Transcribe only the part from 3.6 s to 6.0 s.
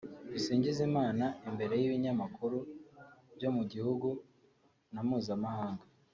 gihugu na mpuzamahanga